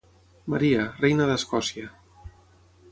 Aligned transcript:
"Maria, 0.53 0.87
reina 1.03 1.29
d'Escòcia". 1.33 1.93